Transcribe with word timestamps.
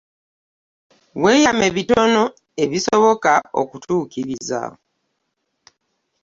Weeyame 1.21 1.67
bitono 1.75 2.23
ebisoboka 2.63 3.33
okutuukiriz. 3.61 4.49